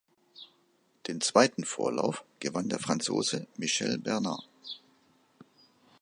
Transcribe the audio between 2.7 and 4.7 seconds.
Franzose Michel Bernard.